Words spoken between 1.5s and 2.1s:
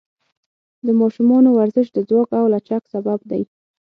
ورزش د